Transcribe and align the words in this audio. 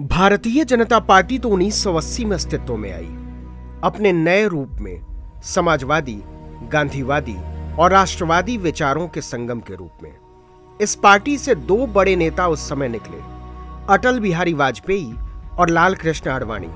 Bharatiya 0.00 0.64
Janata 0.64 0.98
party 0.98 1.38
तो 1.38 1.48
1980 1.48 2.24
में 2.24 2.36
अस्तित्व 2.36 2.76
में 2.76 2.94
आई। 2.94 3.14
अपने 3.84 4.12
नए 4.12 4.48
रूप 4.48 4.76
में 4.80 5.00
समाजवादी, 5.42 6.22
गांधीवादी 6.72 7.36
और 7.74 7.90
राष्ट्रवादी 7.90 8.56
विचारों 8.56 9.08
के 9.08 9.20
संगम 9.20 9.60
के 9.60 9.76
रूप 9.76 9.92
में। 10.02 10.12
इस 10.80 10.94
पार्टी 10.94 11.38
से 11.38 11.54
दो 11.54 11.86
बड़े 11.86 12.16
नेता 12.16 12.48
उस 12.48 12.68
समय 12.68 12.88
निकले, 12.88 13.18
अटल 13.94 14.20
बिहारी 14.20 14.54
वाजपेयी 14.54 15.14
और 15.58 15.68
लाल 15.68 15.94
कृष्ण 15.94 16.30
आडवाणी। 16.30 16.68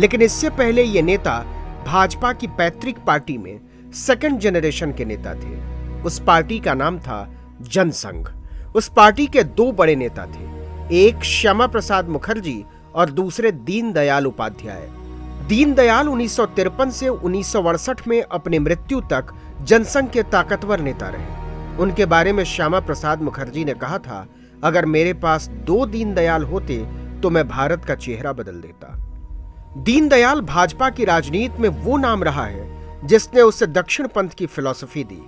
लेकिन 0.00 0.22
इससे 0.22 0.50
पहले 0.50 0.82
ये 0.82 1.02
नेता 1.02 1.44
भाजपा 1.86 2.32
की 2.32 2.46
पैतृक 2.46 2.98
पार्टी 3.06 3.38
में 3.38 3.60
सेकंड 3.92 4.38
जनरेशन 4.38 4.92
के 4.92 5.04
नेता 5.04 5.34
थे। 5.34 5.60
उस 6.02 6.22
पार्टी 6.26 6.58
का 6.58 6.74
नाम 6.74 6.98
था 6.98 7.30
जनसंघ। 7.60 8.28
उस 8.74 8.88
पार्टी 8.88 9.26
के 9.26 9.42
दो 9.42 9.72
बड़े 9.72 9.96
नेता 9.96 10.26
थे। 10.26 10.57
एक 10.90 11.24
श्यामा 11.24 11.66
प्रसाद 11.66 12.08
मुखर्जी 12.08 12.64
और 12.94 13.10
दूसरे 13.10 13.50
दीनदयाल 13.52 14.26
उपाध्याय। 14.26 14.88
दीनदयाल 15.48 16.08
उन्नीस 16.08 16.36
सौ 16.36 16.46
तिरपन 16.46 16.90
से 16.90 17.08
उन्नीस 17.08 17.54
में 18.08 18.20
अपनी 18.22 18.58
मृत्यु 18.58 19.00
तक 19.10 19.34
जनसंघ 19.62 20.08
के 20.10 20.22
ताकतवर 20.24 20.80
नेता 20.80 21.08
रहे। 21.08 21.76
उनके 21.78 22.06
बारे 22.06 22.32
में 22.32 22.42
श्यामा 22.44 22.80
प्रसाद 22.80 23.22
मुखर्जी 23.22 23.64
ने 23.64 23.74
कहा 23.74 23.98
था, 23.98 24.26
अगर 24.64 24.86
मेरे 24.86 25.12
पास 25.16 25.48
दो 25.66 25.84
दीनदयाल 25.86 26.44
होते 26.44 26.78
तो 27.22 27.30
मैं 27.30 27.46
भारत 27.48 27.84
का 27.84 27.94
चेहरा 27.96 28.32
बदल 28.32 28.60
देता। 28.60 28.94
दीनदयाल 29.76 30.40
भाजपा 30.40 30.90
की 30.90 31.04
राजनीति 31.04 31.62
में 31.62 31.68
वो 31.68 31.96
नाम 31.98 32.24
रहा 32.24 32.44
है, 32.44 33.06
जिसने 33.06 33.42
उसे 33.42 33.66
दक्षिण 33.68 34.06
पंथ 34.06 34.28
की 34.30 34.46
फिलॉसफी 34.46 35.04
दी, 35.04 35.22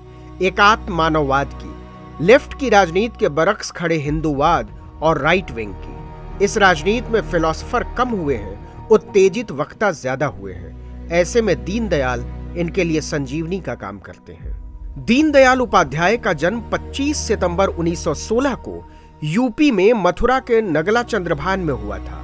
एकात्म 0.47 0.95
मानववाद 0.95 1.61
की। 1.62 2.24
लेफ़्ट 2.24 2.58
की 2.61 2.69
राजनीति 2.69 3.19
के 3.19 3.28
बरक्स 3.30 3.70
खड़े 3.70 3.97
हिंदूवाद 3.98 4.78
और 5.02 5.18
राइट 5.18 5.50
विंग 5.50 5.74
की। 5.77 6.45
इस 6.45 6.56
राजनीति 6.59 7.10
में 7.10 7.20
फिलोसफर 7.22 7.84
कम 7.98 8.08
हुए 8.10 8.36
हैं, 8.36 8.88
उत्तेजित 8.88 9.50
वक्ता 9.52 9.91
ज़्यादा 9.92 10.27
हुए 10.28 10.52
हैं। 10.52 11.08
ऐसे 11.12 11.42
में 11.42 11.55
दीनदयाल 11.64 12.25
इनके 12.58 12.84
लिए 12.84 13.00
संजीवनी 13.00 13.60
का 13.60 13.75
काम 13.75 13.98
करते 13.98 14.33
हैं। 14.33 14.58
दीनदयाल 14.98 15.60
उपाध्याय 15.60 16.16
का 16.16 16.33
जन्म 16.34 16.60
25 16.70 17.16
सितंबर 17.19 17.69
1916 17.69 18.55
को 18.58 18.83
यूपी 19.25 19.70
में 19.70 19.92
मथुरा 19.94 20.38
के 20.41 20.60
नगला 20.62 21.03
चंद्रभान 21.03 21.60
में 21.60 21.75
हुआ 21.75 21.98
था। 21.98 22.22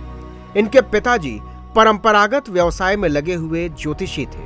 इनके 0.56 0.80
पिताजी 0.82 1.38
परंपरागत 1.76 2.48
व्यवसाय 2.48 2.96
में 2.96 3.08
लगे 3.08 3.34
हुए 3.34 3.68
ज्योतिषी 3.70 4.24
थे, 4.26 4.44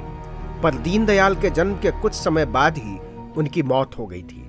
पर 0.62 0.74
दीनदयाल 0.74 1.34
के 1.34 1.50
जन्म 1.50 1.74
के 1.74 1.90
कुछ 2.00 2.12
समय 2.14 2.46
बाद 2.48 2.78
ही 2.78 2.98
उनकी 3.36 3.62
मौत 3.62 3.98
हो 3.98 4.06
गई 4.06 4.22
थी। 4.22 4.46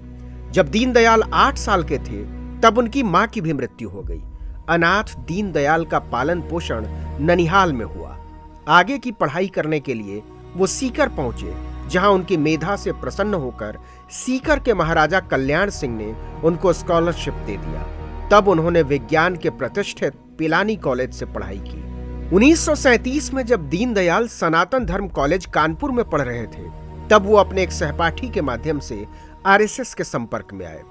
जब 0.52 0.70
दीनदयाल 0.70 1.24
आठ 1.24 1.58
साल 1.58 1.84
के 1.84 1.98
थे 2.00 2.24
तब 2.64 2.78
उनकी 2.78 3.04
माँ 3.04 3.26
की 3.28 3.42
भी 3.42 3.54
मृत्यु 3.54 3.90
हो 3.90 4.02
गई। 4.02 4.22
अनाथ 4.70 5.16
दीनदयाल 5.28 5.86
का 5.86 6.00
पालन 6.00 6.42
पोषण 6.42 6.86
ननिहाल 7.20 7.74
में 7.74 7.86
हुआ। 7.86 8.18
आगे 8.70 8.98
की 8.98 9.12
पढ़ाई 9.12 9.48
करने 9.48 9.80
के 9.80 9.94
लिए 9.94 10.22
वो 10.56 10.68
सीकर 10.68 11.10
पहुँचे, 11.10 11.54
जहाँ 11.90 12.10
उनकी 12.10 12.38
मेधा 12.38 12.76
से 12.76 12.92
प्रसन्न 12.92 13.34
होकर 13.34 13.78
सीकर 14.12 14.60
के 14.60 14.74
महाराजा 14.74 15.20
कल्याण 15.20 15.70
सिंह 15.70 15.96
ने 15.98 16.14
उनको 16.44 16.74
स्कॉलरशिप 16.74 17.34
दे 17.34 17.58
दिया। 17.58 17.84
तब 18.32 18.48
उन्होंने 18.48 18.82
विज्ञान 18.82 19.36
के 19.36 19.50
प्रतिष्ठित 19.50 20.14
पिलानी 20.40 20.76
कॉलेज 20.76 21.14
से 21.14 21.26
पढ़ाई 21.26 21.60
की। 21.60 21.82
1937 22.36 23.34
में 23.34 23.46
जब 23.46 23.68
दीनदयाल 23.70 24.28
सनातन 24.28 24.86
धर्म 24.86 25.08
कॉलेज 25.08 25.46
कानपुर 25.46 25.92
में 25.92 26.04
पढ़ 26.10 26.22
रहे 26.22 26.46
थे, 26.48 26.70
तब 27.10 27.26
वो 27.26 27.36
अपने 27.36 27.64
एक 27.64 27.72
सहपाठी 27.72 28.30
के 28.30 28.42
माध्यम 28.42 28.80
से 28.80 29.06
आरएसएस 29.46 29.94
के 29.94 30.04
संपर्क 30.04 30.54
में 30.54 30.66
आए। 30.66 30.82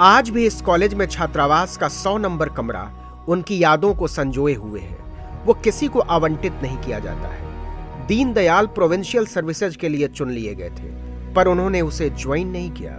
आज 0.00 0.30
भी 0.30 0.46
इस 0.46 0.60
कॉलेज 0.62 0.94
में 0.94 1.06
छात्रावास 1.06 1.76
का 1.76 1.88
सौ 1.88 2.16
नंबर 2.18 2.48
कमरा 2.48 2.90
उनकी 3.28 3.62
यादों 3.62 3.94
को 3.94 4.06
संजोए 4.06 4.54
हुए 4.54 4.80
है। 4.80 4.98
वो 5.46 5.54
किसी 5.54 5.88
को 5.88 6.00
आवंटित 6.00 6.52
नहीं 6.62 6.76
किया 6.78 6.98
जाता 6.98 7.28
है। 7.28 8.06
दीनदयाल 8.06 8.66
प्रोविंशियल 8.66 9.26
सर्विसेज़ 9.26 9.76
के 9.78 9.88
लिए 9.88 10.08
चुन 10.08 10.30
लिए 10.30 10.54
गए 10.54 10.70
थे, 10.70 10.90
पर 11.32 11.48
उन्होंने 11.48 11.80
उसे 11.80 12.10
ज्वाइन 12.10 12.48
नहीं 12.48 12.70
किया। 12.70 12.98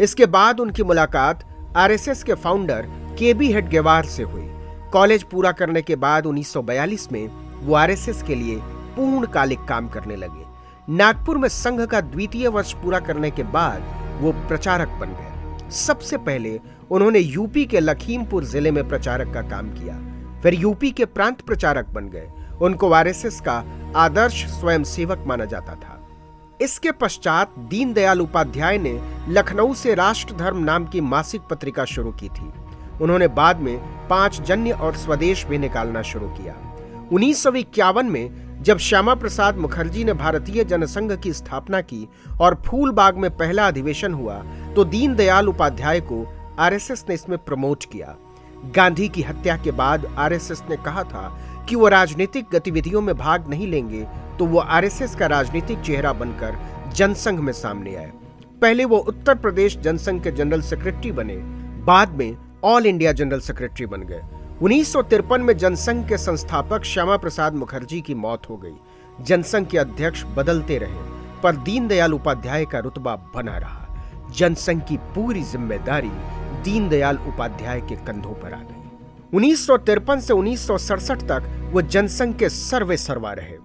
इसके 0.00 0.26
बाद 0.26 0.60
उनकी 0.60 0.82
मुलाकात 0.82 1.44
आरएसएस 1.76 2.22
के 2.22 2.34
फाउंडर 2.34 2.86
के 3.18 3.34
बी 3.34 3.52
हेडगेवार 3.52 4.04
से 4.04 4.22
हुई। 4.22 4.48
कॉलेज 4.92 5.22
पूरा 5.22 5.52
करने 5.52 5.82
के 5.82 5.96
बाद 5.96 6.26
1942 6.26 7.12
में 7.12 7.28
वो 7.62 7.74
आरएसएस 7.74 8.22
के 8.22 8.34
लिए 8.34 8.56
पूर्णकालिक 8.96 9.64
काम 9.64 9.88
करने 9.88 10.16
लगे। 10.16 10.46
नागपुर 10.88 11.38
में 11.38 11.48
संघ 11.48 11.86
का 11.86 12.00
द्वितीय 12.00 12.48
वर्ष 12.48 12.72
पूरा 12.72 12.98
करने 13.00 13.30
के 13.30 13.42
बाद 13.42 13.84
वो 14.20 14.32
प्रचारक 14.48 14.88
बन 14.88 15.06
गए। 15.06 15.31
सबसे 15.72 16.16
पहले 16.18 16.58
उन्होंने 16.90 17.18
यूपी 17.18 17.64
के 17.64 17.80
लखीमपुर 17.80 18.44
ज़िले 18.44 18.70
में 18.70 18.88
प्रचारक 18.88 19.32
का 19.34 19.42
काम 19.50 19.70
किया। 19.70 19.94
फिर 20.42 20.54
यूपी 20.54 20.90
के 20.90 21.04
प्रांत 21.04 21.40
प्रचारक 21.40 21.88
बन 21.88 22.08
गए। 22.08 22.28
उनको 22.62 22.90
आरएसएस 22.92 23.40
का 23.40 23.62
आदर्श 23.96 24.44
स्वयंसेवक 24.50 25.24
माना 25.26 25.44
जाता 25.44 25.74
था। 25.74 25.98
इसके 26.60 26.90
पश्चात 26.92 27.54
दीनदयाल 27.70 28.20
उपाध्याय 28.20 28.78
ने 28.78 28.98
लखनऊ 29.28 29.74
से 29.74 29.94
राष्ट्र 29.94 30.34
धर्म 30.34 30.58
नाम 30.64 30.86
की 30.86 31.00
मासिक 31.00 31.40
पत्रिका 31.40 31.84
शुरू 31.84 32.12
की 32.12 32.28
थी। 32.28 32.52
उन्होंने 33.00 33.28
बाद 33.30 33.60
में 33.60 33.76
पाँच 34.08 34.40
जन्य 34.40 34.72
और 34.72 34.96
स्वदेश 34.96 35.44
भी 35.46 35.58
निकालना 35.58 36.02
शुरू 36.02 36.28
किया। 36.28 36.54
उन्नीस 37.12 37.42
सौ 37.42 37.52
इक्यावन 37.52 38.06
में 38.06 38.51
जब 38.62 38.78
श्यामा 38.78 39.14
प्रसाद 39.14 39.56
मुखर्जी 39.56 40.02
ने 40.04 40.12
भारतीय 40.12 40.64
जनसंघ 40.64 41.12
की 41.20 41.32
स्थापना 41.32 41.80
की 41.80 42.06
और 42.40 42.54
फूलबाग 42.66 43.16
में 43.16 43.30
पहला 43.36 43.66
अधिवेशन 43.68 44.12
हुआ 44.14 44.34
तो 44.74 44.84
दीनदयाल 44.84 45.48
उपाध्याय 45.48 46.00
को 46.02 46.24
आरएसएस 46.58 47.04
ने 47.08 47.14
इसमें 47.14 47.36
प्रमोट 47.38 47.84
किया। 47.84 48.14
गांधी 48.76 49.08
की 49.08 49.22
हत्या 49.22 49.56
के 49.56 49.70
बाद 49.72 50.06
आरएसएस 50.18 50.62
ने 50.70 50.76
कहा 50.76 51.02
था 51.04 51.26
कि 51.68 51.76
वो 51.76 51.88
राजनीतिक 51.88 52.46
गतिविधियों 52.52 53.00
में 53.00 53.14
भाग 53.16 53.48
नहीं 53.50 53.66
लेंगे 53.66 54.04
तो 54.38 54.46
वो 54.46 54.58
आरएसएस 54.58 55.14
का 55.14 55.26
राजनीतिक 55.26 55.80
चेहरा 55.80 56.12
बनकर 56.12 56.58
जनसंघ 56.94 57.40
में 57.40 57.52
सामने 57.52 57.94
आए। 57.96 58.12
पहले 58.62 58.84
वो 58.84 58.98
उत्तर 58.98 59.34
प्रदेश 59.36 59.76
जनसंघ 59.78 60.22
के 60.24 60.30
जनरल 60.32 60.60
सेक्रेटरी 60.62 61.12
बने, 61.12 61.36
बाद 61.84 62.16
में 62.18 62.36
ऑल 62.64 62.86
इंडिया 62.86 63.12
जनरल 63.12 63.40
सेक्रेटरी 63.40 63.86
बन 63.86 64.02
गए। 64.02 64.22
उन्नीस 64.62 64.92
सौ 64.92 65.00
तिरपन 65.02 65.40
में 65.40 65.56
जनसंघ 65.58 66.06
के 66.08 66.16
संस्थापक 66.18 66.84
श्यामा 66.84 67.16
प्रसाद 67.16 67.54
मुखर्जी 67.54 68.00
की 68.00 68.14
मौत 68.14 68.48
हो 68.50 68.56
गई। 68.56 69.24
जनसंघ 69.24 69.66
के 69.68 69.78
अध्यक्ष 69.78 70.22
बदलते 70.36 70.76
रहे, 70.78 71.00
पर 71.42 71.56
दीनदयाल 71.58 72.12
उपाध्याय 72.14 72.64
का 72.64 72.78
रुतबा 72.78 73.14
बना 73.34 73.56
रहा। 73.58 74.28
जनसंघ 74.36 74.82
की 74.88 74.96
पूरी 75.14 75.42
ज़िम्मेदारी 75.44 76.10
दीनदयाल 76.64 77.18
उपाध्याय 77.28 77.80
के 77.80 77.96
कंधों 77.96 78.34
पर 78.34 78.52
आ 78.52 78.60
गई। 78.60 79.34
उन्नीस 79.34 79.66
सौ 79.66 79.76
तिरपन 79.80 80.20
से 80.20 80.32
उन्नीस 80.32 80.66
सौ 80.66 80.78
सड़सठ 80.78 81.22
तक 81.22 81.50
वो 81.72 81.82
जनसंघ 81.82 82.34
के 82.36 82.48
सर्वे 82.50 82.96
सर्वा 82.98 83.32
रहे। 83.32 83.56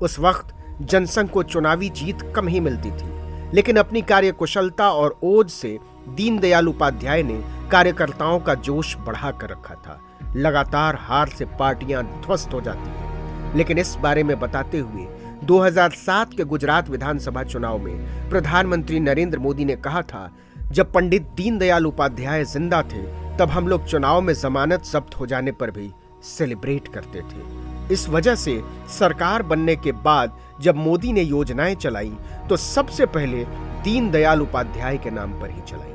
उस 0.00 0.18
वक्त 0.20 0.54
जनसंघ 0.82 1.28
को 1.30 1.42
चुनावी 1.44 1.90
जीत 1.92 2.22
कम 2.36 2.48
ही 2.48 2.60
मिलती 2.60 2.90
थी, 2.92 3.10
लेकिन 3.54 3.76
अपनी 3.76 4.02
कार्यकुशलता 4.04 4.90
और 4.92 5.18
ओज 5.24 5.50
से 5.50 5.78
दीनदयाल 6.08 6.68
उपाध्याय 6.68 7.22
ने 7.24 7.40
कार्यकर्ताओं 7.70 8.40
का 8.40 8.54
जोश 8.64 8.96
बढ़ा 8.96 9.30
कर 9.32 9.50
रखा 9.50 9.74
था। 9.76 10.00
लगातार 10.36 10.96
हार 11.00 11.28
से 11.28 11.44
पार्टियाँ 11.44 12.02
ध्वस्त 12.02 12.54
हो 12.54 12.60
जाती 12.60 12.90
हैं। 12.90 13.54
लेकिन 13.56 13.78
इस 13.78 13.94
बारे 13.94 14.22
में 14.22 14.38
बताते 14.40 14.78
हुए 14.78 15.06
2007 15.44 16.34
के 16.36 16.44
गुजरात 16.44 16.88
विधानसभा 16.90 17.42
चुनाव 17.42 17.78
में 17.78 18.28
प्रधानमंत्री 18.30 19.00
नरेंद्र 19.00 19.38
मोदी 19.38 19.64
ने 19.64 19.76
कहा 19.76 20.02
था, 20.02 20.30
जब 20.72 20.92
पंडित 20.92 21.22
दीनदयाल 21.22 21.86
उपाध्याय 21.86 22.44
ज़िंदा 22.44 22.82
थे, 22.82 23.02
तब 23.38 23.50
हम 23.50 23.68
लोग 23.68 23.86
चुनाव 23.86 24.20
में 24.20 24.34
जमानत 24.34 24.84
जब्त 24.84 25.14
हो 25.14 25.26
जाने 25.26 25.52
पर 25.52 25.70
भी 25.70 25.90
सेलिब्रेट 26.24 26.88
करते 26.88 27.20
थे। 27.20 27.94
इस 27.94 28.08
वजह 28.08 28.34
से 28.34 28.60
सरकार 28.88 29.42
बनने 29.42 29.76
के 29.76 29.92
बाद 29.92 30.38
जब 30.60 30.76
मोदी 30.76 31.12
ने 31.12 31.22
योजनाएँ 31.22 31.74
चलाई 31.74 32.12
तो 32.48 32.56
सबसे 32.56 33.06
पहले 33.06 33.44
दीनदयाल 33.84 34.42
उपाध्याय 34.42 34.98
के 34.98 35.10
नाम 35.10 35.40
पर 35.40 35.50
ही 35.50 35.60
चलाई। 35.60 35.92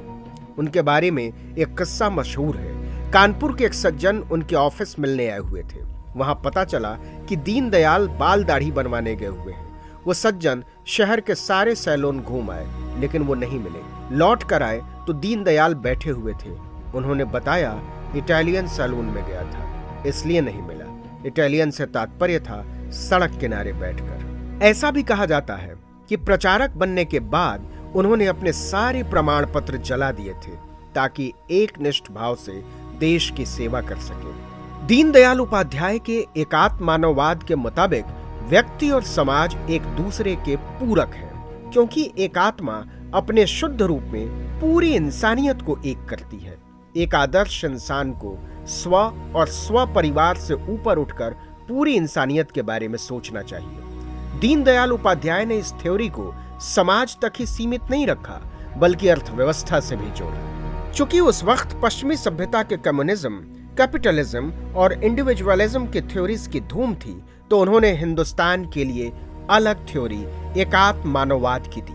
उनके 0.57 0.81
बारे 0.81 1.11
में 1.11 1.23
एक 1.23 1.77
किस्सा 1.77 2.09
मशहूर 2.09 2.57
है। 2.57 2.80
कानपुर 3.13 3.55
के 3.55 3.63
एक 3.63 3.73
सज्जन 3.73 4.17
उनके 4.31 4.55
ऑफ़िस 4.55 4.99
मिलने 4.99 5.27
आए 5.29 5.39
हुए 5.39 5.61
थे। 5.63 5.79
वहाँ 6.15 6.35
पता 6.45 6.63
चला 6.63 6.91
कि 7.29 7.35
दीनदयाल 7.37 8.07
बाल 8.19 8.43
दाढ़ी 8.43 8.71
बनवाने 8.71 9.15
गए 9.15 9.27
हुए 9.27 9.53
हैं। 9.53 10.03
वो 10.05 10.13
सज्जन 10.13 10.63
शहर 10.87 11.19
के 11.19 11.35
सारे 11.35 11.75
सैलून 11.75 12.19
घूम 12.19 12.51
आए, 12.51 12.65
लेकिन 12.99 13.23
वो 13.23 13.35
नहीं 13.35 13.59
मिले। 13.59 14.15
लौट 14.15 14.43
कर 14.43 14.63
आए 14.63 14.81
तो 15.07 15.13
दीनदयाल 15.15 15.75
बैठे 15.77 16.09
हुए 16.09 16.33
थे। 16.35 16.51
उन्होंने 16.95 17.25
बताया, 17.25 17.79
इटालियन 18.15 18.67
सैलून 18.67 19.05
में 19.05 19.23
गया 19.25 19.43
था, 19.43 20.03
इसलिए 20.07 20.41
नहीं 20.41 20.61
मिला। 20.61 20.85
इटालियन 21.25 21.71
से 21.71 21.85
तात्पर्य 21.87 22.39
था, 22.39 22.63
सड़क 22.91 23.37
किनारे 23.39 23.73
बैठकर। 23.73 24.59
ऐसा 24.63 24.91
भी 24.91 25.03
कहा 25.03 25.25
जाता 25.25 25.55
है 25.55 25.75
कि 26.09 26.17
प्रचारक 26.17 26.77
बनने 26.77 27.05
के 27.05 27.19
बाद 27.19 27.71
उन्होंने 27.95 28.25
अपने 28.27 28.53
सारे 28.55 29.03
प्रमाण 29.03 29.45
पत्र 29.45 29.77
जला 29.79 30.11
दिए 30.11 30.33
थे, 30.37 30.55
ताकि 30.95 31.33
एक 31.51 31.79
निष्ठ 31.81 32.11
भाव 32.11 32.35
से 32.35 32.63
देश 33.01 33.29
की 33.37 33.45
सेवा 33.45 33.81
कर 33.81 33.97
सके। 33.99 34.39
दीनदयाल 34.87 35.41
उपाध्याय 35.41 35.99
के 35.99 36.25
एकात्म 36.37 36.85
मानववाद 36.85 37.43
के 37.43 37.55
मुताबिक 37.55 38.05
व्यक्ति 38.49 38.89
और 38.89 39.03
समाज 39.03 39.55
एक 39.69 39.81
दूसरे 39.95 40.35
के 40.35 40.55
पूरक 40.55 41.13
हैं, 41.15 41.71
क्योंकि 41.71 42.11
एकात्मा 42.17 42.83
अपने 43.13 43.45
शुद्ध 43.47 43.81
रूप 43.81 44.03
में 44.03 44.59
पूरी 44.61 44.93
इंसानियत 44.95 45.61
को 45.61 45.77
एक 45.85 46.05
करती 46.05 46.37
है। 46.37 46.57
एक 46.95 47.15
आदर्श 47.15 47.63
इंसान 47.63 48.11
को 48.13 48.37
स्व 48.67 48.95
और 49.35 49.47
स्व 49.47 49.85
परिवार 49.95 50.37
से 50.37 50.53
ऊपर 50.53 50.97
उठकर 50.97 51.35
पूरी 51.67 51.93
इंसानियत 51.93 52.51
के 52.51 52.61
बारे 52.61 52.87
में 52.87 52.97
सोचना 52.97 53.41
चाहिए। 53.41 54.39
दीनदयाल 54.39 54.91
उपाध्याय 54.91 55.45
ने 55.45 55.57
इस 55.57 55.73
थ्योरी 55.81 56.07
को 56.09 56.33
समाज 56.61 57.17
तक 57.21 57.33
ही 57.39 57.45
सीमित 57.45 57.91
नहीं 57.91 58.07
रखा, 58.07 58.41
बल्कि 58.77 59.07
अर्थव्यवस्था 59.07 59.79
से 59.79 59.95
भी 59.95 60.09
जोड़ा। 60.09 60.60
चूँकि 60.95 61.19
उस 61.19 61.43
वक्त 61.43 61.79
पश्चिमी 61.83 62.15
सभ्यता 62.17 62.61
के 62.63 62.77
कम्युनिज्म 62.77 63.35
कैपिटलिज्म 63.77 64.73
और 64.75 64.93
इंडिविजुअलिज्म 64.93 65.85
की 65.87 66.01
थ्योरीज 66.03 66.47
की 66.47 66.59
धूम 66.71 66.95
थी 66.95 67.13
तो 67.49 67.59
उन्होंने 67.59 67.91
हिंदुस्तान 67.97 68.65
के 68.69 68.83
लिए 68.85 69.11
अलग 69.49 69.85
थ्योरी 69.89 70.21
एकात्म 70.61 71.09
मानववाद 71.09 71.67
की 71.67 71.81
दी। 71.81 71.93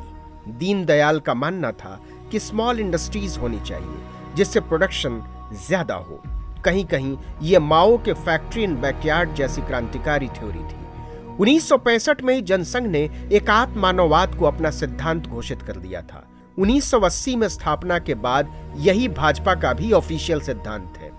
दीनदयाल 0.58 1.20
का 1.20 1.34
मानना 1.34 1.72
था 1.72 2.00
कि 2.30 2.38
स्मॉल 2.38 2.80
इंडस्ट्रीज़ 2.80 3.38
होनी 3.38 3.60
चाहिए, 3.60 3.98
जिससे 4.36 4.60
प्रोडक्शन 4.60 5.22
ज़्यादा 5.66 5.94
हो। 5.94 6.22
कहीं 6.64 6.84
कहीं 6.84 7.16
ये 7.42 7.58
माओ 7.58 7.96
के 8.04 8.12
फैक्ट्री 8.14 8.62
इन 8.64 8.76
बैकयार्ड 8.80 9.34
जैसी 9.34 9.62
क्रांतिकारी 9.62 10.28
थ्योरी 10.28 10.58
थी। 10.60 11.36
1965 11.40 12.22
में 12.22 12.34
ही 12.34 12.40
जनसंघ 12.42 12.86
ने 12.86 13.08
एकात्म 13.32 13.80
मानववाद 13.80 14.34
को 14.34 14.44
अपना 14.44 14.70
सिद्धांत 14.70 15.26
घोषित 15.26 15.62
कर 15.62 15.76
दिया 15.76 16.02
था। 16.02 16.26
1980 16.58 17.36
में 17.36 17.48
स्थापना 17.48 17.98
के 17.98 18.14
बाद 18.14 18.52
यही 18.76 19.08
भाजपा 19.08 19.54
का 19.54 19.72
भी 19.72 19.92
ऑफिशियल 19.92 20.40
सिद्धांत 20.40 20.96
है। 20.98 21.10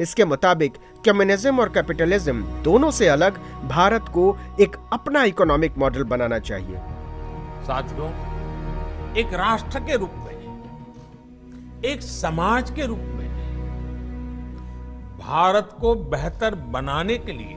इसके 0.00 0.24
मुताबिक 0.24 0.76
कम्युनिज्म 1.06 1.60
और 1.60 1.68
कैपिटलिज्म 1.68 2.42
दोनों 2.62 2.90
से 2.90 3.08
अलग 3.08 3.38
भारत 3.68 4.08
को 4.08 4.36
एक 4.60 4.76
अपना 4.92 5.22
इकोनॉमिक 5.24 5.78
मॉडल 5.78 6.04
बनाना 6.04 6.38
चाहिए। 6.38 6.76
साथियों, 7.64 8.08
एक 9.16 9.34
राष्ट्र 9.34 9.80
के 9.80 9.96
रूप 9.96 10.12
में, 10.16 10.34
एक 11.84 12.02
समाज 12.02 12.70
के 12.70 12.86
रूप 12.86 12.98
में 12.98 13.26
भारत 15.18 15.76
को 15.80 15.94
बेहतर 16.10 16.54
बनाने 16.54 17.16
के 17.18 17.32
लिए 17.32 17.54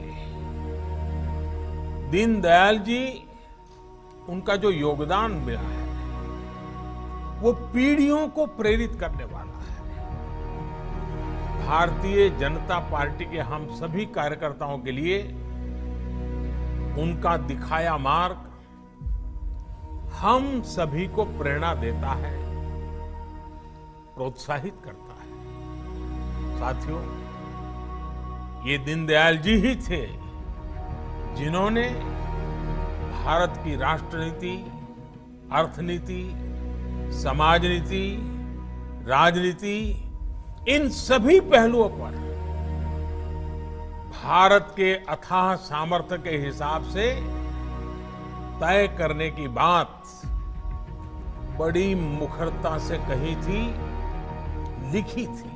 दीनदयाल 2.10 2.78
जी, 2.78 3.02
उनका 4.28 4.56
जो 4.56 4.70
योगदान 4.70 5.30
मिला 5.46 5.60
है 5.60 5.79
वो 7.40 7.52
पीढ़ियों 7.52 8.26
को 8.28 8.46
प्रेरित 8.46 8.96
करने 9.00 9.24
वाला 9.24 9.58
है। 9.58 9.78
भारतीय 11.66 12.28
जनता 12.30 12.78
पार्टी 12.90 13.24
के 13.24 13.38
हम 13.38 13.66
सभी 13.76 14.06
कार्यकर्ताओं 14.06 14.78
के 14.78 14.92
लिए 14.92 15.22
उनका 17.02 17.36
दिखाया 17.36 17.96
मार्ग 17.98 18.48
हम 20.12 20.60
सभी 20.66 21.06
को 21.08 21.24
प्रेरणा 21.38 21.74
देता 21.74 22.12
है, 22.16 22.36
प्रोत्साहित 24.14 24.74
करता 24.84 25.14
है। 25.14 25.28
साथियों, 26.58 27.00
ये 28.68 28.78
दीनदयाल 28.78 29.38
जी 29.38 29.54
ही 29.56 29.74
थे 29.78 30.06
जिन्होंने 31.36 31.88
भारत 33.14 33.60
की 33.64 33.76
राष्ट्रनीति, 33.76 34.56
अर्थनीति 35.52 36.22
समाज 37.10 37.66
नीति 37.66 38.18
राजनीति, 39.06 40.08
इन 40.68 40.88
सभी 40.88 41.40
पहलुओं 41.40 41.88
पर 41.88 42.30
भारत 44.22 44.66
के 44.70 44.94
अथाह 44.94 45.54
सामर्थ्य 45.54 46.16
के 46.18 46.36
हिसाब 46.36 46.82
से 46.82 47.12
तय 48.60 48.94
करने 48.98 49.30
की 49.30 49.48
बात 49.48 50.02
बड़ी 51.58 51.94
मुखरता 51.94 52.78
से 52.78 52.96
कही 52.96 53.36
थी, 53.36 53.74
लिखी 54.92 55.26
थी। 55.26 55.50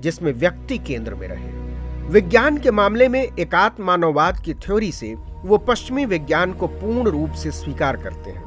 जिसमें 0.00 0.32
व्यक्ति 0.32 0.78
केंद्र 0.78 1.14
में 1.14 1.28
रहे। 1.28 1.66
विज्ञान 2.08 2.58
के 2.58 2.70
मामले 2.70 3.08
में 3.08 3.28
एकात्म 3.38 3.84
मानववाद 3.84 4.40
की 4.40 4.54
थ्योरी 4.54 4.92
से 4.92 5.14
वो 5.44 5.58
पश्चिमी 5.58 6.04
विज्ञान 6.04 6.52
को 6.52 6.66
पूर्ण 6.66 7.08
रूप 7.08 7.32
से 7.32 7.50
स्वीकार 7.50 7.96
करते 7.96 8.30
हैं। 8.30 8.45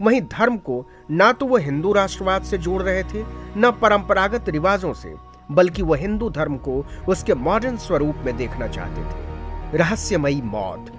वहीं 0.00 0.20
धर्म 0.20 0.56
को 0.56 0.86
ना 1.10 1.32
तो 1.32 1.46
वो 1.46 1.56
हिंदू 1.56 1.92
राष्ट्रवाद 1.92 2.42
से 2.42 2.58
जोड़ 2.58 2.82
रहे 2.82 3.02
थे, 3.02 3.24
न 3.56 3.70
परंपरागत 3.82 4.48
रिवाजों 4.48 4.92
से, 4.92 5.14
बल्कि 5.50 5.82
वो 5.82 5.94
हिंदू 5.94 6.30
धर्म 6.30 6.56
को 6.56 6.86
उसके 7.08 7.34
मॉडर्न 7.34 7.76
स्वरूप 7.76 8.16
में 8.24 8.36
देखना 8.36 8.66
चाहते 8.68 9.02
थे। 9.02 9.78
रहस्यमयी 9.78 10.42
मौत। 10.42 10.92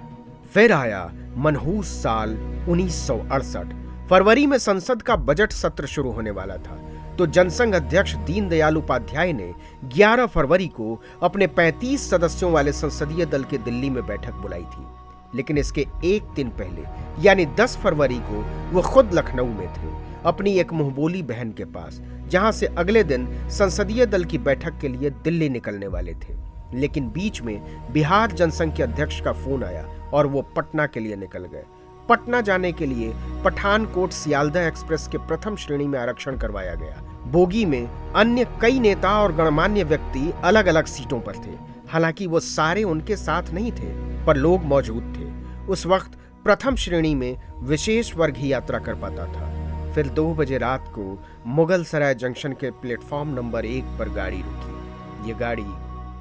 फिर 0.54 0.72
आया 0.72 1.12
मनहूस 1.36 1.86
साल 1.86 2.30
उन्नीस 2.68 3.06
सौ 3.06 3.18
अड़सठ। 3.32 3.66
फरवरी 4.10 4.46
में 4.46 4.58
संसद 4.58 5.02
का 5.02 5.16
बजट 5.16 5.52
सत्र 5.52 5.86
शुरू 5.86 6.10
होने 6.10 6.30
वाला 6.30 6.56
था। 6.56 6.78
तो 7.18 7.26
जनसंघ 7.26 7.74
अध्यक्ष 7.74 8.14
दीनदयाल 8.14 8.76
उपाध्याय 8.76 9.32
ने 9.32 9.54
11 9.84 10.26
फरवरी 10.26 10.66
को 10.66 11.02
अपने 11.22 11.46
35 11.46 12.10
सदस्यों 12.10 12.52
वाले 12.52 12.72
संसदीय 12.72 13.26
दल 13.26 13.44
के 13.44 13.58
दिल्ली 13.58 13.90
में 13.90 14.06
बैठक 14.06 14.32
बुलाई 14.32 14.62
थी। 14.62 14.86
लेकिन 15.34 15.58
इसके 15.58 15.86
एक 16.04 16.22
दिन 16.22 16.48
पहले, 16.48 16.84
यानी 17.22 17.46
10 17.46 17.76
फरवरी 17.76 18.18
को, 18.18 18.44
वो 18.72 18.82
खुद 18.82 19.10
लखनऊ 19.14 19.46
में 19.46 19.68
थे, 19.68 20.12
अपनी 20.24 20.52
एक 20.58 20.72
मुंहबोली 20.72 21.22
बहन 21.22 21.52
के 21.52 21.64
पास, 21.64 22.02
जहाँ 22.28 22.52
से 22.52 22.66
अगले 22.66 23.04
दिन 23.04 23.48
संसदीय 23.48 24.06
दल 24.06 24.24
की 24.24 24.38
बैठक 24.38 24.78
के 24.78 24.88
लिए 24.88 25.10
दिल्ली 25.10 25.48
निकलने 25.48 25.86
वाले 25.86 26.14
थे। 26.14 26.52
लेकिन 26.74 27.10
बीच 27.10 27.42
में 27.42 27.82
बिहार 27.92 28.32
जनसंघ 28.32 28.76
के 28.76 28.82
अध्यक्ष 28.82 29.20
का 29.20 29.32
फ़ोन 29.32 29.64
आया 29.64 30.10
और 30.12 30.26
वो 30.26 30.42
पटना 30.42 30.86
के 30.86 31.00
लिए 31.00 31.16
निकल 31.16 31.44
गए। 31.44 31.64
पटना 32.08 32.40
जाने 32.40 32.72
के 32.72 32.86
लिए 32.86 33.12
पठानकोट 33.44 34.10
सियालदह 34.10 34.60
एक्सप्रेस 34.60 35.08
के 35.12 35.18
प्रथम 35.18 35.56
श्रेणी 35.56 35.86
में 35.86 35.98
आरक्षण 35.98 36.36
करवाया 36.36 36.74
गया। 36.74 37.22
बोगी 37.26 37.64
में 37.64 38.12
अन्य 38.12 38.46
कई 38.60 38.80
नेता 38.80 39.22
और 39.22 39.32
गणमान्य 39.32 39.84
व्यक्ति 39.84 40.32
अलग 40.44 40.66
अलग 40.66 40.84
सीटों 40.84 41.20
पर 41.20 41.36
थे। 41.36 41.72
हालाँकि 41.88 42.26
वो 42.26 42.40
सारे 42.40 42.82
उनके 42.82 43.16
साथ 43.16 43.42
नहीं 43.52 43.72
थे। 43.72 44.11
पर 44.26 44.36
लोग 44.36 44.64
मौजूद 44.64 45.14
थे। 45.16 45.30
उस 45.66 45.86
वक्त 45.86 46.18
प्रथम 46.44 46.76
श्रेणी 46.76 47.14
में 47.14 47.36
विशेष 47.58 48.14
वर्ग 48.16 48.36
ही 48.36 48.52
यात्रा 48.52 48.78
कर 48.78 48.94
पाता 48.94 49.26
था। 49.26 49.50
फिर 49.92 50.08
दो 50.08 50.34
बजे 50.34 50.58
रात 50.58 50.84
को 50.88 51.24
मुगल 51.46 51.84
सराय 51.84 52.14
जंक्शन 52.14 52.52
के 52.52 52.70
प्लेटफॉर्म 52.70 53.28
नंबर 53.28 53.64
एक 53.64 53.84
पर 53.98 54.08
गाड़ी 54.08 54.42
रुकी। 54.42 55.28
ये 55.28 55.34
गाड़ी 55.34 55.64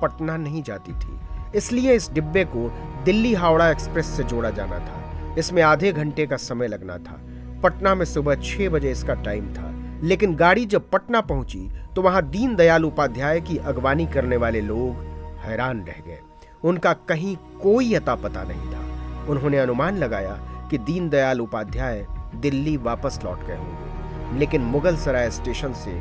पटना 0.02 0.38
नहीं 0.38 0.64
जाती 0.64 0.94
थी। 0.94 1.20
इसलिए 1.56 1.94
इस 1.94 2.12
डिब्बे 2.12 2.44
को 2.46 2.70
दिल्ली 3.06 3.34
हावड़ा 3.34 3.70
एक्सप्रेस 3.70 4.06
से 4.06 4.24
जोड़ा 4.24 4.50
जाना 4.50 4.80
था। 4.80 5.36
इसमें 5.40 5.62
आधे 5.62 5.92
घंटे 5.92 6.26
का 6.28 6.38
समय 6.38 6.68
लगना 6.68 6.98
था। 6.98 7.20
पटना 7.64 7.96
में 7.96 8.06
सुबह 8.06 8.36
छह 8.36 8.70
बजे 8.70 8.92
इसका 8.92 9.14
टाइम 9.14 9.54
था। 9.54 9.70
लेकिन 10.04 10.36
गाड़ी 10.36 10.66
जब 10.66 10.90
पटना 10.90 11.22
पहुँची 11.22 11.70
तो 11.96 12.02
वहाँ 12.02 12.22
दीनदयाल 12.30 12.86
उपाध्याय 12.86 13.42
की 13.42 13.58
अगवानी 13.58 14.06
करने 14.06 14.38
वाले 14.38 14.62
लोग 14.62 15.04
हैरान 15.40 15.82
रह 15.82 16.02
गए। 16.08 16.20
उनका 16.64 16.94
कहीं 16.94 17.36
कोई 17.36 17.94
अता 17.94 18.16
पता 18.16 18.44
नहीं 18.44 18.74
था। 18.74 18.82
उन्होंने 19.30 19.58
अनुमान 19.58 19.98
लगाया 19.98 20.34
कि 20.72 20.78
दीनदयाल 20.78 21.42
उपाध्याय 21.42 22.08
दिल्ली 22.36 22.78
वापस 22.78 23.20
लौट 23.24 23.40
गए 23.40 23.58
होंगे। 23.58 23.92
लेकिन 24.40 24.62
मुगल 24.62 24.98
सराय 24.98 25.32
स्टेशन 25.32 25.74
से 25.74 25.92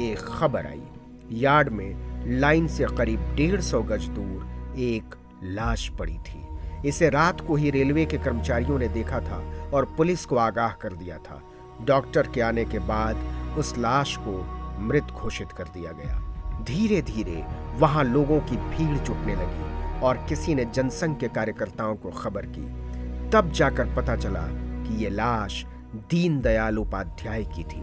एक 0.00 0.18
खबर 0.38 0.66
आई। 0.66 0.82
यार्ड 1.32 1.68
में 1.68 2.18
लाइन 2.30 2.68
से 2.68 2.84
करीब 2.84 3.34
डेढ़ 3.34 3.60
सौ 3.60 3.82
गज 3.82 4.04
दूर 4.04 4.74
एक 4.78 5.14
लाश 5.44 5.88
पड़ी 5.88 6.18
थी। 6.18 6.48
इसे 6.88 7.10
रात 7.10 7.40
को 7.40 7.56
ही 7.56 7.70
रेलवे 7.70 8.06
के 8.06 8.18
कर्मचारियों 8.18 8.78
ने 8.78 8.88
देखा 8.88 9.20
था 9.20 9.70
और 9.74 9.84
पुलिस 9.84 10.24
को 10.24 10.36
आगाह 10.36 10.72
कर 10.72 10.92
दिया 10.92 11.18
था। 11.18 11.42
डॉक्टर 11.84 12.26
के 12.26 12.40
आने 12.40 12.64
के 12.64 12.78
बाद 12.78 13.16
उस 13.58 13.78
लाश 13.78 14.16
को 14.16 14.46
मृत 14.80 15.04
घोषित 15.04 15.52
कर 15.52 15.64
दिया 15.64 15.92
गया। 15.92 16.18
धीरे 16.62 17.02
धीरे 17.02 17.44
वहाँ 17.76 18.04
लोगों 18.04 18.40
की 18.40 18.56
भीड़ 18.56 18.98
जुटने 18.98 19.34
लगी। 19.34 19.77
और 20.02 20.16
किसी 20.28 20.54
ने 20.54 20.64
जनसंघ 20.64 21.18
के 21.18 21.28
कार्यकर्ताओं 21.28 21.96
को 21.96 22.10
खबर 22.10 22.46
की। 22.46 22.88
तब 23.30 23.52
जाकर 23.52 23.94
पता 23.96 24.16
चला 24.16 24.42
कि 24.82 25.04
यह 25.04 25.10
लाश 25.10 25.64
दीनदयाल 25.94 26.78
उपाध्याय 26.78 27.44
की 27.44 27.62
थी। 27.62 27.80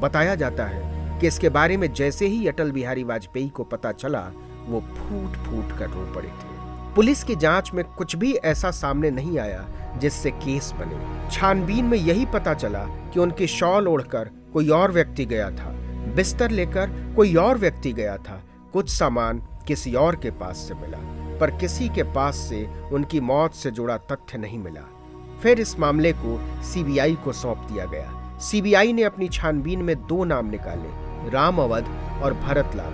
बताया 0.00 0.34
जाता 0.34 0.64
है 0.64 1.04
कि 1.20 1.26
इसके 1.26 1.48
बारे 1.48 1.76
में 1.76 1.92
जैसे 1.92 2.26
ही 2.26 2.48
अटल 2.48 2.72
बिहारी 2.72 3.04
वाजपेयी 3.04 3.48
को 3.48 3.64
पता 3.64 3.92
चला, 3.92 4.30
वो 4.66 4.80
फूट 4.80 5.36
फूट 5.36 5.78
कर 5.78 5.86
रो 5.86 6.14
पड़े 6.14 6.28
थे। 6.28 6.54
पुलिस 6.94 7.24
की 7.24 7.36
जाँच 7.36 7.70
में 7.74 7.84
कुछ 7.84 8.16
भी 8.16 8.34
ऐसा 8.34 8.70
सामने 8.70 9.10
नहीं 9.10 9.38
आया 9.38 9.68
जिससे 9.96 10.30
केस 10.30 10.72
बने। 10.72 11.30
छानबीन 11.30 11.84
में 11.84 11.98
यही 11.98 12.26
पता 12.26 12.54
चला 12.54 12.84
कि 12.84 13.20
उनकी 13.20 13.46
शॉल 13.46 13.88
ओढ़कर 13.88 14.30
कोई 14.52 14.68
और 14.68 14.92
व्यक्ति 14.92 15.24
गया 15.24 15.50
था। 15.50 15.70
बिस्तर 16.14 16.50
लेकर 16.50 17.12
कोई 17.16 17.34
और 17.34 17.58
व्यक्ति 17.58 17.92
गया 17.92 18.16
था। 18.16 18.42
कुछ 18.72 18.90
सामान 18.90 19.38
किसी 19.66 19.94
और 19.94 20.16
के 20.16 20.30
पास 20.30 20.56
से 20.56 20.74
मिला। 20.74 21.23
पर 21.40 21.50
किसी 21.50 21.88
के 21.88 22.02
पास 22.02 22.36
से 22.38 22.66
उनकी 22.92 23.20
मौत 23.20 23.54
से 23.54 23.70
जुड़ा 23.70 23.96
तथ्य 24.10 24.38
नहीं 24.38 24.58
मिला। 24.58 24.88
फिर 25.42 25.60
इस 25.60 25.78
मामले 25.80 26.12
को 26.16 26.38
सीबीआई 26.64 27.14
को 27.14 27.32
सौंप 27.32 27.66
दिया 27.72 27.84
गया। 27.84 28.38
सीबीआई 28.40 28.92
ने 28.92 29.02
अपनी 29.02 29.28
छानबीन 29.28 29.82
में 29.82 29.96
दो 30.06 30.24
नाम 30.24 30.46
निकाले 30.46 31.30
राम 31.30 31.58
अवध 31.58 31.88
और 32.22 32.34
भरतलाल। 32.34 32.92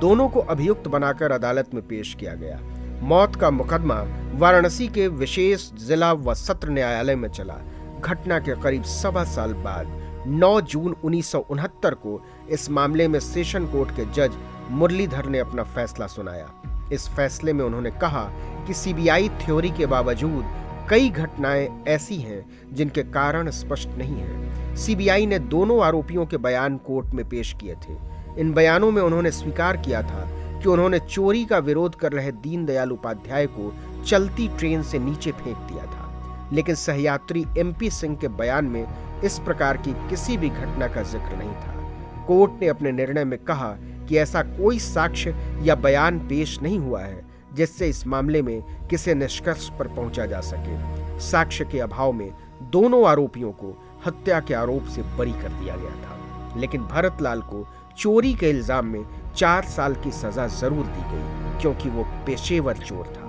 दोनों 0.00 0.28
को 0.28 0.40
अभियुक्त 0.40 0.88
बनाकर 0.88 1.32
अदालत 1.32 1.74
में 1.74 1.86
पेश 1.88 2.14
किया 2.20 2.34
गया। 2.34 2.60
मौत 3.02 3.36
का 3.36 3.50
मुकदमा 3.50 4.02
वाराणसी 4.34 4.88
के 4.88 5.08
विशेष 5.08 5.70
जिला 5.86 6.12
व 6.12 6.34
सत्र 6.34 6.68
न्यायालय 6.68 7.16
में 7.16 7.28
चला। 7.28 7.58
घटना 8.00 8.38
के 8.38 8.60
करीब 8.62 8.82
सवा 8.82 9.24
साल 9.24 9.52
बाद 9.54 10.24
9 10.26 10.60
जून 10.60 10.96
उन्नीस 11.04 11.30
सौ 11.32 11.38
उनहत्तर 11.50 11.94
को 11.94 12.20
इस 12.50 12.70
मामले 12.70 13.08
में 13.08 13.18
सेशन 13.20 13.66
कोर्ट 13.66 13.90
के 13.90 14.04
जज 14.12 14.36
मुरलीधर 14.70 15.26
ने 15.26 15.38
अपना 15.38 15.62
फैसला 15.64 16.06
सुनाया। 16.06 16.46
इस 16.92 17.08
फैसले 17.08 17.52
में 17.52 17.64
उन्होंने 17.64 17.90
कहा 17.90 18.24
कि 18.66 18.74
सीबीआई 18.74 19.28
थ्योरी 19.28 19.70
के 19.70 19.86
बावजूद 19.86 20.44
कई 20.90 21.08
घटनाएँ 21.08 21.68
ऐसी 21.88 22.16
हैं 22.16 22.44
जिनके 22.72 23.02
कारण 23.02 23.50
स्पष्ट 23.50 23.88
नहीं 23.88 24.16
है। 24.16 24.76
सीबीआई 24.76 25.26
ने 25.26 25.38
दोनों 25.38 25.84
आरोपियों 25.84 26.26
के 26.26 26.36
बयान 26.36 26.76
कोर्ट 26.76 27.06
में 27.06 27.28
पेश 27.28 27.56
किए 27.60 27.74
थे। 27.74 27.96
इन 28.40 28.52
बयानों 28.52 28.90
में 28.90 29.02
उन्होंने 29.02 29.30
स्वीकार 29.30 29.76
किया 29.76 30.02
था 30.02 30.28
कि 30.62 30.68
उन्होंने 30.68 30.98
चोरी 30.98 31.44
का 31.44 31.58
विरोध 31.58 31.94
कर 31.94 32.12
रहे 32.12 32.32
दीनदयाल 32.32 32.92
उपाध्याय 32.92 33.46
को 33.46 33.72
चलती 34.04 34.48
ट्रेन 34.48 34.82
से 34.82 34.98
नीचे 34.98 35.32
फेंक 35.32 35.56
दिया 35.56 35.84
था। 35.84 36.50
लेकिन 36.52 36.74
सहयात्री 36.74 37.46
एमपी 37.58 37.90
सिंह 37.90 38.16
के 38.16 38.28
बयान 38.28 38.64
में 38.64 38.86
इस 39.24 39.38
प्रकार 39.38 39.76
की 39.76 39.92
किसी 39.92 40.36
भी 40.36 40.48
घटना 40.48 40.86
का 40.86 41.02
ज़िक्र 41.02 41.36
नहीं 41.36 41.52
था। 41.52 41.74
कोर्ट 42.26 42.52
ने 42.60 42.68
अपने 42.68 42.92
निर्णय 42.92 43.24
में 43.24 43.38
कहा 43.38 43.76
कि 44.06 44.18
ऐसा 44.18 44.42
कोई 44.42 44.78
साक्ष्य 44.78 45.34
या 45.62 45.74
बयान 45.74 46.18
पेश 46.28 46.58
नहीं 46.62 46.78
हुआ 46.78 47.00
है, 47.00 47.22
जिससे 47.54 47.88
इस 47.88 48.06
मामले 48.06 48.42
में 48.42 48.62
किसी 48.90 49.14
निष्कर्ष 49.14 49.68
पर 49.68 49.88
पहुँचा 49.88 50.26
जा 50.26 50.40
सके। 50.40 51.18
साक्ष्य 51.20 51.64
के 51.64 51.80
अभाव 51.80 52.12
में 52.12 52.30
दोनों 52.72 53.06
आरोपियों 53.08 53.52
को 53.52 53.76
हत्या 54.06 54.40
के 54.40 54.54
आरोप 54.54 54.86
से 54.86 55.02
बरी 55.18 55.32
कर 55.32 55.48
दिया 55.52 55.76
गया 55.76 55.94
था। 56.02 56.60
लेकिन 56.60 56.82
भरत 56.82 57.22
लाल 57.22 57.40
को 57.42 57.66
चोरी 57.98 58.32
के 58.34 58.50
इल्ज़ाम 58.50 58.86
में 58.86 59.04
चार 59.36 59.64
साल 59.64 59.94
की 59.94 60.10
सजा 60.10 60.46
ज़रूर 60.46 60.86
दी 60.86 61.02
गई, 61.12 61.60
क्योंकि 61.60 61.88
वो 61.88 62.04
पेशेवर 62.26 62.76
चोर 62.78 63.06
था। 63.06 63.28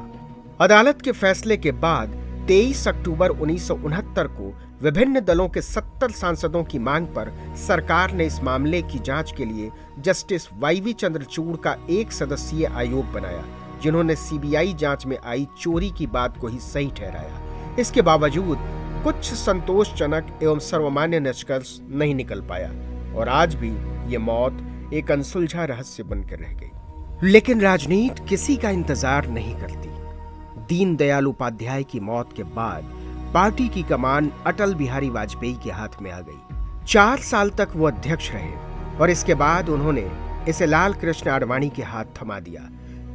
अदालत 0.59 1.01
के 1.01 1.11
फैसले 1.11 1.57
के 1.57 1.71
बाद 1.71 2.15
23 2.47 2.87
अक्टूबर 2.87 3.29
उन्नीस 3.29 3.67
सौ 3.67 3.75
उनहत्तर 3.75 4.27
को 4.29 4.53
विभिन्न 4.83 5.19
दलों 5.19 5.47
के 5.49 5.61
70 5.61 6.11
सांसदों 6.11 6.63
की 6.63 6.79
मांग 6.79 7.05
पर 7.07 7.29
सरकार 7.57 8.11
ने 8.11 8.25
इस 8.25 8.41
मामले 8.43 8.81
की 8.81 8.97
जाँच 8.99 9.31
के 9.31 9.45
लिए 9.45 9.69
जस्टिस 9.99 10.47
वाईवी 10.53 10.93
चंद्रचूड़ 10.93 11.55
का 11.57 11.75
एक 11.89 12.11
सदस्यीय 12.11 12.65
आयोग 12.65 13.11
बनाया, 13.11 13.43
जिन्होंने 13.83 14.15
सीबीआई 14.15 14.73
जाँच 14.73 15.05
में 15.05 15.17
आई 15.17 15.47
चोरी 15.59 15.89
की 15.89 16.07
बात 16.07 16.37
को 16.37 16.47
ही 16.47 16.59
सही 16.59 16.91
ठहराया। 16.97 17.75
इसके 17.79 18.01
बावजूद 18.01 18.57
कुछ 19.03 19.31
संतोषजनक 19.33 20.39
एवं 20.43 20.59
सर्वमान्य 20.59 21.19
निष्कर्ष 21.19 21.77
नहीं 21.81 22.15
निकल 22.15 22.41
पाया, 22.41 22.69
और 23.15 23.29
आज 23.29 23.55
भी 23.55 23.71
ये 24.11 24.17
मौत 24.17 24.91
एक 24.93 25.11
अनसुलझा 25.11 25.65
रहस्य 25.65 26.03
बनकर 26.03 26.39
रह 26.39 26.53
गई। 26.53 27.29
लेकिन 27.29 27.61
राजनीति 27.61 28.25
किसी 28.29 28.55
का 28.55 28.69
इंतज़ार 28.69 29.27
नहीं 29.29 29.55
करती। 29.55 29.89
दीनदयाल 30.67 31.27
उपाध्याय 31.27 31.83
की 31.83 31.99
मौत 31.99 32.33
के 32.33 32.43
बाद 32.43 32.91
पार्टी 33.33 33.67
की 33.67 33.81
कमान 33.83 34.31
अटल 34.45 34.73
बिहारी 34.75 35.09
वाजपेयी 35.09 35.53
के 35.63 35.71
हाथ 35.71 36.01
में 36.01 36.11
आ 36.11 36.19
गई। 36.19 36.85
चार 36.87 37.17
साल 37.17 37.49
तक 37.49 37.69
वो 37.75 37.87
अध्यक्ष 37.87 38.31
रहे 38.31 38.97
और 38.97 39.09
इसके 39.09 39.33
बाद 39.33 39.69
उन्होंने 39.69 40.11
इसे 40.49 40.65
लाल 40.65 40.93
कृष्ण 40.93 41.29
आडवाणी 41.29 41.69
के 41.69 41.83
हाथ 41.83 42.05
थमा 42.05 42.39
दिया। 42.39 42.61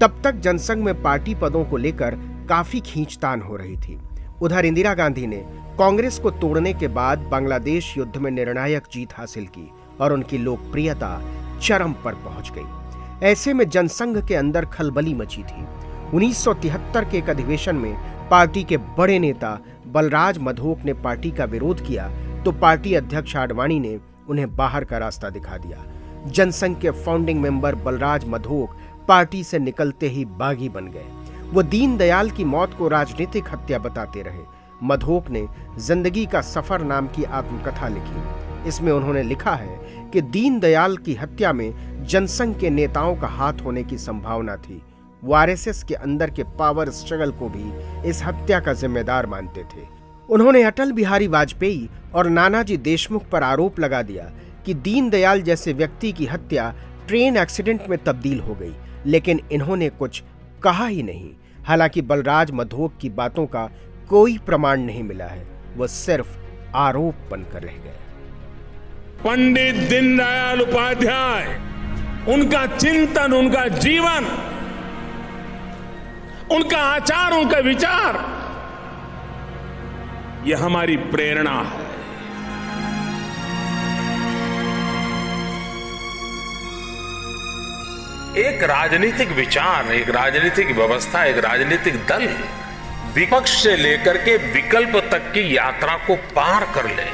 तब 0.00 0.20
तक 0.24 0.32
जनसंघ 0.32 0.84
में 0.84 1.02
पार्टी 1.02 1.34
पदों 1.34 1.64
को 1.64 1.76
लेकर 1.76 2.14
काफ़ी 2.48 2.80
खींचतान 2.80 3.42
हो 3.42 3.56
रही 3.56 3.76
थी। 3.76 3.98
उधर 4.42 4.64
इंदिरा 4.64 4.94
गांधी 4.94 5.26
ने 5.26 5.44
कांग्रेस 5.78 6.18
को 6.18 6.30
तोड़ने 6.30 6.74
के 6.74 6.88
बाद 6.88 7.18
बांग्लादेश 7.18 7.96
युद्ध 7.98 8.16
में 8.16 8.30
निर्णायक 8.30 8.82
जीत 8.92 9.12
हासिल 9.14 9.46
की 9.46 9.70
और 10.00 10.12
उनकी 10.12 10.38
लोकप्रियता 10.38 11.22
चरम 11.62 11.92
पर 11.92 12.14
पहुँच 12.14 12.52
गई। 12.58 13.26
ऐसे 13.26 13.52
में 13.52 13.68
जनसंघ 13.68 14.26
के 14.26 14.34
अंदर 14.34 14.64
खलबली 14.64 15.14
मची 15.14 15.42
थी। 15.42 15.66
1973 16.14 17.04
के 17.04 17.18
एक 17.18 17.30
अधिवेशन 17.30 17.76
में 17.76 17.96
पार्टी 18.30 18.62
के 18.64 18.76
बड़े 18.76 19.18
नेता 19.18 19.58
बलराज 19.88 20.38
मधोक 20.38 20.84
ने 20.84 20.92
पार्टी 20.94 21.30
का 21.30 21.44
विरोध 21.46 21.86
किया 21.86 22.08
तो 22.44 22.52
पार्टी 22.54 22.94
अध्यक्ष 22.94 23.36
आडवाणी 23.36 23.78
ने 23.80 23.98
उन्हें 24.28 24.54
बाहर 24.56 24.84
का 24.84 24.98
रास्ता 24.98 25.30
दिखा 25.30 25.56
दिया। 25.56 25.84
जनसंघ 26.26 26.76
के 26.80 26.90
founding 27.04 27.40
member 27.40 27.74
Balraj 27.74 28.24
Madhok 28.28 28.76
party 29.08 29.42
से 29.44 29.58
निकलते 29.58 30.08
ही 30.08 30.24
बागी 30.24 30.68
बन 30.68 30.86
गए। 30.86 31.06
वो 31.52 31.62
दीनदयाल 31.64 32.30
की 32.30 32.44
मौत 32.44 32.74
को 32.74 32.88
राजनीतिक 32.88 33.48
हत्या 33.52 33.78
बताते 33.78 34.22
रहे। 34.22 34.42
मधोक 34.82 35.30
ने 35.30 35.46
ज़िंदगी 35.78 36.24
का 36.26 36.40
सफ़र 36.40 36.82
नाम 36.82 37.06
की 37.06 37.24
आत्मकथा 37.24 37.88
लिखी। 37.88 38.68
इसमें 38.68 38.92
उन्होंने 38.92 39.22
लिखा 39.22 39.54
है 39.54 39.78
कि 40.12 40.20
दीनदयाल 40.22 40.96
की 40.96 41.14
हत्या 41.14 41.52
में 41.52 42.04
जनसंघ 42.04 42.54
के 42.60 42.70
नेताओं 42.70 43.16
का 43.16 43.26
हाथ 43.28 43.64
होने 43.64 43.84
की 43.84 43.98
संभावना 43.98 44.56
थी। 44.56 44.82
वो 45.24 45.34
आरएसएस 45.34 45.82
के 45.82 45.94
अंदर 45.94 46.30
के 46.30 46.44
पावर 46.58 46.90
स्ट्रगल 46.90 47.30
को 47.32 47.48
भी 47.48 48.08
इस 48.08 48.22
हत्या 48.24 48.60
का 48.60 48.72
जिम्मेदार 48.72 49.26
मानते 49.26 49.62
थे। 49.62 49.86
उन्होंने 50.28 50.62
अटल 50.62 50.92
बिहारी 50.92 51.26
वाजपेयी 51.26 51.88
और 52.14 52.28
नानाजी 52.28 52.76
देशमुख 52.76 53.28
पर 53.28 53.42
आरोप 53.42 53.80
लगा 53.80 54.02
दिया 54.02 54.24
कि 54.66 54.74
दीनदयाल 54.74 55.42
जैसे 55.42 55.72
व्यक्ति 55.72 56.12
की 56.12 56.26
हत्या 56.26 56.74
ट्रेन 57.08 57.36
एक्सीडेंट 57.36 57.88
में 57.88 57.98
तब्दील 57.98 58.40
हो 58.40 58.54
गई, 58.54 58.74
लेकिन 59.06 59.40
इन्होंने 59.52 59.88
कुछ 59.88 60.22
कहा 60.62 60.86
ही 60.86 61.02
नहीं। 61.02 61.30
हालाँकि 61.66 62.02
बलराज 62.02 62.50
मधोक 62.50 62.92
की 63.00 63.08
बातों 63.10 63.46
का 63.46 63.70
कोई 64.08 64.38
प्रमाण 64.38 64.80
नहीं 64.80 65.02
मिला 65.02 65.24
है 65.24 65.46
वह 65.76 65.86
सिर्फ़ 65.86 66.36
आरोप 66.74 67.14
बनकर 67.30 67.62
रह 67.62 67.72
गए। 67.72 67.96
पंडित 69.24 69.74
दीनदयाल 69.90 70.60
उपाध्याय, 70.60 71.46
उनका 72.34 72.66
चिंतन, 72.66 73.32
उनका 73.32 73.66
जीवन 73.68 74.24
उनका 76.50 76.78
आचार 76.78 77.32
उनका 77.32 77.58
विचार। 77.58 78.16
ये 80.46 80.54
हमारी 80.54 80.96
प्रेरणा 80.96 81.50
है। 81.50 81.88
एक 88.44 88.62
राजनीतिक 88.62 89.28
विचार, 89.28 89.92
एक 89.92 90.10
राजनीतिक 90.10 90.70
व्यवस्था, 90.70 91.24
एक 91.24 91.38
राजनीतिक 91.38 92.06
दल 92.06 92.28
विपक्ष 93.14 93.62
से 93.62 93.76
लेकर 93.76 94.16
के 94.16 94.36
विकल्प 94.36 94.96
तक 94.96 95.32
की 95.32 95.56
यात्रा 95.56 95.94
को 95.96 96.16
पार 96.16 96.64
कर 96.74 96.86
ले। 96.86 97.06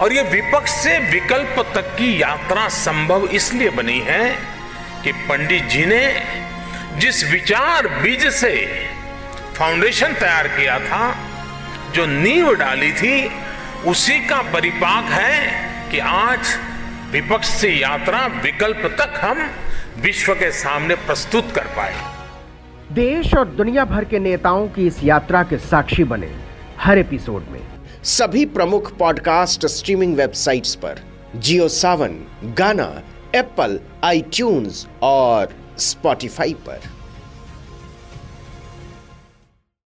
और 0.00 0.12
ये 0.12 0.22
विपक्ष 0.22 0.70
से 0.70 0.98
विकल्प 0.98 1.72
तक 1.74 1.96
की 1.98 2.22
यात्रा 2.22 2.68
संभव 2.68 3.26
इसलिए 3.26 3.70
बनी 3.70 4.00
है 4.00 4.38
कि 5.04 5.12
पंडित 5.12 5.64
जी 5.64 5.86
ने 5.86 6.06
जिस 6.98 7.30
विचार 7.30 7.86
बीज 7.88 8.26
से 8.26 8.66
फाउंडेशन 9.58 10.12
तैयार 10.12 10.48
किया 10.48 10.78
था 10.78 11.16
जो 11.94 12.06
नींव 12.06 12.54
डाली 12.54 12.92
थी 12.92 13.30
उसी 13.86 14.26
का 14.26 14.42
परिपाक 14.42 15.04
है 15.04 15.50
कि 15.90 15.98
आज 15.98 16.38
विपक्ष 17.12 17.48
से 17.48 17.70
यात्रा 17.70 18.26
विकल्प 18.26 18.96
तक 19.00 19.20
हम 19.24 19.50
विश्व 20.02 20.34
के 20.34 20.50
सामने 20.50 20.94
प्रस्तुत 20.94 21.52
कर 21.54 21.64
पाए। 21.64 21.94
देश 22.92 23.34
और 23.34 23.48
दुनिया 23.48 23.84
भर 23.84 24.04
के 24.04 24.18
नेताओं 24.18 24.68
की 24.68 24.86
इस 24.86 25.04
यात्रा 25.04 25.42
के 25.42 25.56
साक्षी 25.56 26.04
बने 26.04 26.34
हर 26.78 26.98
एपिसोड 26.98 27.44
में। 27.50 27.60
सभी 28.04 28.44
प्रमुख 28.44 28.96
पॉडकास्ट 28.96 29.66
स्ट्रीमिंग 29.66 30.16
वेबसाइट्स 30.16 30.74
पर 30.74 31.00
जियो 31.36 31.68
सावन 31.68 32.26
गाना 32.44 33.02
एप्पल 33.34 33.80
आई 34.04 34.24
और 35.02 35.59
स्पॉटिफाई 35.80 36.54
पर। 36.54 36.80